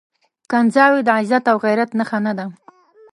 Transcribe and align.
کنځاوي 0.49 1.01
د 1.05 1.09
عزت 1.17 1.43
او 1.51 1.57
غيرت 1.65 1.89
نښه 1.99 2.19
نه 2.25 2.33
ده. 2.37 2.45